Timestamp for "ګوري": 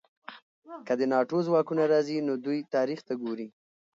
3.23-3.47